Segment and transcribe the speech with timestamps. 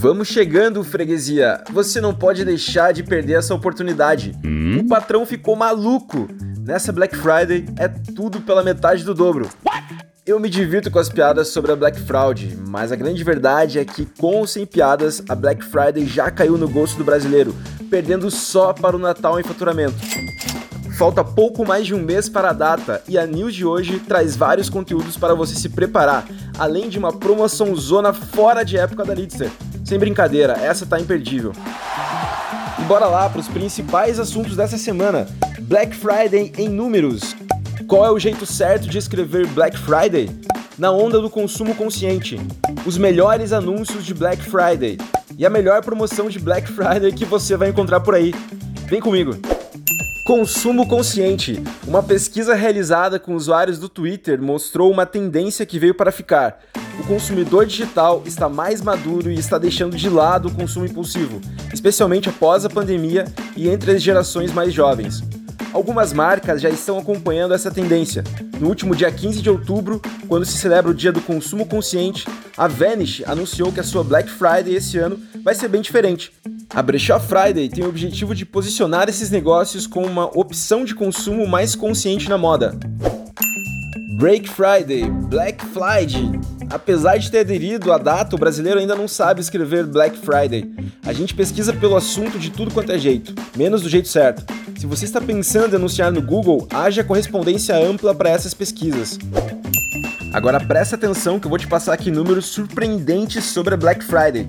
[0.00, 1.60] Vamos chegando, freguesia.
[1.72, 4.32] Você não pode deixar de perder essa oportunidade.
[4.44, 4.78] Hum?
[4.78, 6.28] O patrão ficou maluco.
[6.60, 9.48] Nessa Black Friday é tudo pela metade do dobro.
[10.24, 13.84] Eu me divirto com as piadas sobre a Black Fraud, mas a grande verdade é
[13.84, 17.52] que, com ou sem piadas, a Black Friday já caiu no gosto do brasileiro,
[17.90, 19.96] perdendo só para o Natal em faturamento.
[20.96, 24.36] Falta pouco mais de um mês para a data e a news de hoje traz
[24.36, 26.24] vários conteúdos para você se preparar,
[26.56, 29.50] além de uma promoção zona fora de época da Lidster.
[29.88, 31.50] Sem brincadeira, essa tá imperdível.
[32.78, 35.26] E bora lá para os principais assuntos dessa semana.
[35.62, 37.34] Black Friday em números.
[37.86, 40.28] Qual é o jeito certo de escrever Black Friday?
[40.76, 42.38] Na onda do consumo consciente.
[42.84, 44.98] Os melhores anúncios de Black Friday.
[45.38, 48.34] E a melhor promoção de Black Friday que você vai encontrar por aí.
[48.88, 49.38] Vem comigo!
[50.26, 51.62] Consumo consciente.
[51.86, 56.60] Uma pesquisa realizada com usuários do Twitter mostrou uma tendência que veio para ficar.
[56.98, 61.40] O consumidor digital está mais maduro e está deixando de lado o consumo impulsivo,
[61.72, 63.24] especialmente após a pandemia
[63.56, 65.22] e entre as gerações mais jovens.
[65.72, 68.24] Algumas marcas já estão acompanhando essa tendência.
[68.58, 72.66] No último dia 15 de outubro, quando se celebra o Dia do Consumo Consciente, a
[72.66, 76.32] Vanish anunciou que a sua Black Friday esse ano vai ser bem diferente.
[76.70, 81.46] A Brechó Friday tem o objetivo de posicionar esses negócios como uma opção de consumo
[81.46, 82.76] mais consciente na moda.
[84.18, 86.57] Break Friday, Black Friday.
[86.70, 90.70] Apesar de ter aderido à data, o brasileiro ainda não sabe escrever Black Friday.
[91.04, 94.44] A gente pesquisa pelo assunto de tudo quanto é jeito, menos do jeito certo.
[94.78, 99.18] Se você está pensando em anunciar no Google, haja correspondência ampla para essas pesquisas.
[100.32, 104.44] Agora presta atenção que eu vou te passar aqui números surpreendentes sobre a Black Friday.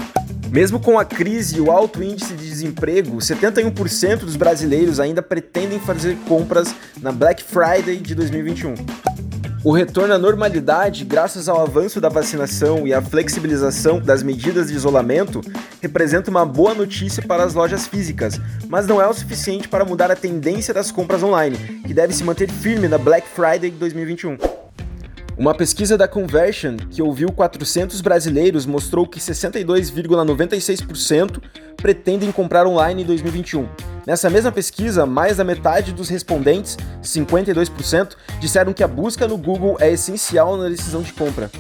[0.52, 5.80] Mesmo com a crise e o alto índice de desemprego, 71% dos brasileiros ainda pretendem
[5.80, 8.74] fazer compras na Black Friday de 2021.
[9.62, 14.76] O retorno à normalidade, graças ao avanço da vacinação e à flexibilização das medidas de
[14.76, 15.42] isolamento,
[15.82, 20.10] representa uma boa notícia para as lojas físicas, mas não é o suficiente para mudar
[20.10, 24.38] a tendência das compras online, que deve se manter firme na Black Friday 2021.
[25.38, 31.42] Uma pesquisa da Conversion, que ouviu 400 brasileiros, mostrou que 62,96%
[31.76, 33.68] pretendem comprar online em 2021.
[34.10, 39.78] Nessa mesma pesquisa, mais da metade dos respondentes, 52%, disseram que a busca no Google
[39.80, 41.52] é essencial na decisão de compra.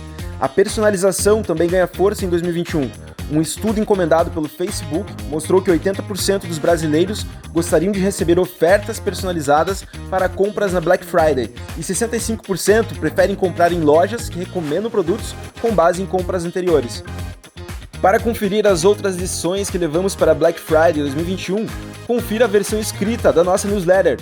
[0.42, 2.90] A personalização também ganha força em 2021.
[3.32, 9.86] Um estudo encomendado pelo Facebook mostrou que 80% dos brasileiros gostariam de receber ofertas personalizadas
[10.09, 15.72] para compras na Black Friday e 65% preferem comprar em lojas que recomendam produtos com
[15.72, 17.04] base em compras anteriores.
[18.02, 21.68] Para conferir as outras lições que levamos para Black Friday 2021,
[22.09, 24.20] confira a versão escrita da nossa newsletter.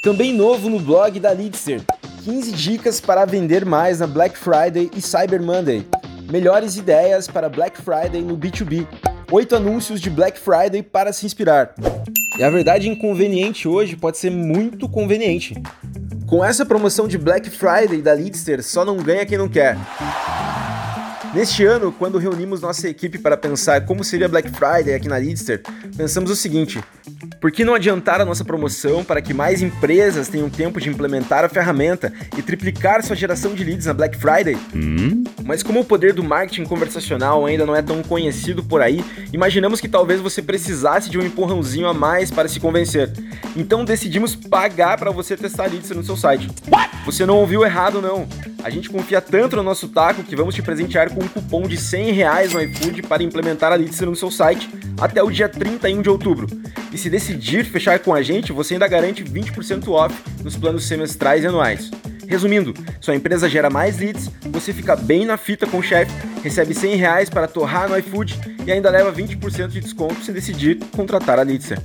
[0.00, 1.82] Também novo no blog da Lidster,
[2.22, 5.84] 15 dicas para vender mais na Black Friday e Cyber Monday.
[6.30, 8.86] Melhores ideias para Black Friday no B2B.
[9.32, 11.74] 8 anúncios de Black Friday para se inspirar.
[12.38, 15.60] E a verdade inconveniente hoje pode ser muito conveniente.
[16.28, 19.76] Com essa promoção de Black Friday da Leadster, só não ganha quem não quer.
[21.34, 25.62] Neste ano, quando reunimos nossa equipe para pensar como seria Black Friday aqui na Leadster,
[25.96, 26.78] pensamos o seguinte:
[27.40, 31.42] por que não adiantar a nossa promoção para que mais empresas tenham tempo de implementar
[31.42, 34.58] a ferramenta e triplicar sua geração de leads na Black Friday?
[34.74, 35.24] Hum?
[35.42, 39.80] Mas como o poder do marketing conversacional ainda não é tão conhecido por aí, imaginamos
[39.80, 43.10] que talvez você precisasse de um empurrãozinho a mais para se convencer.
[43.56, 46.50] Então decidimos pagar para você testar leads no seu site.
[47.04, 48.28] Você não ouviu errado não.
[48.62, 51.76] A gente confia tanto no nosso taco que vamos te presentear com um cupom de
[51.76, 54.70] 100 reais no iFood para implementar a Litzer no seu site
[55.00, 56.46] até o dia 31 de outubro.
[56.92, 60.14] E se decidir fechar com a gente, você ainda garante 20% off
[60.44, 61.90] nos planos semestrais e anuais.
[62.28, 66.72] Resumindo, sua empresa gera mais leads, você fica bem na fita com o chefe, recebe
[66.72, 71.38] 100 reais para torrar no iFood e ainda leva 20% de desconto se decidir contratar
[71.38, 71.78] a Litzer.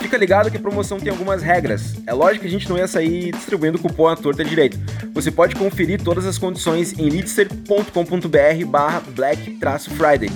[0.00, 1.94] Fica ligado que a promoção tem algumas regras.
[2.06, 4.78] É lógico que a gente não ia sair distribuindo cupom à torta direito.
[5.12, 10.30] Você pode conferir todas as condições em litster.com.br barra black-friday.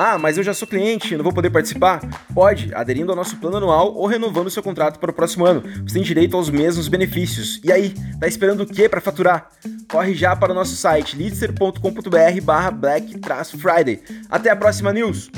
[0.00, 2.00] Ah, mas eu já sou cliente, não vou poder participar?
[2.32, 5.62] Pode, aderindo ao nosso plano anual ou renovando seu contrato para o próximo ano.
[5.82, 7.60] Você tem direito aos mesmos benefícios.
[7.64, 9.50] E aí, tá esperando o que para faturar?
[9.90, 14.00] Corre já para o nosso site litster.com.br barra black-friday.
[14.30, 15.28] Até a próxima news!